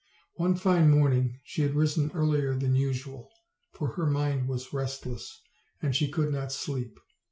[0.37, 3.29] One fine morning she had risen earlier than usual,
[3.73, 5.39] for her mind was restless,
[5.79, 6.97] and she could not sleep.